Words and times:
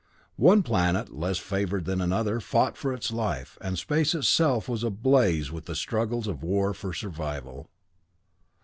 One 0.41 0.63
planet, 0.63 1.13
less 1.13 1.37
favored 1.37 1.85
than 1.85 2.01
another, 2.01 2.39
fought 2.39 2.75
for 2.75 2.91
its 2.91 3.11
life, 3.11 3.55
and 3.61 3.77
space 3.77 4.15
itself 4.15 4.67
was 4.67 4.83
ablaze 4.83 5.51
with 5.51 5.65
the 5.65 5.75
struggles 5.75 6.25
of 6.25 6.41
wars 6.41 6.77
for 6.77 6.91
survival. 6.91 7.69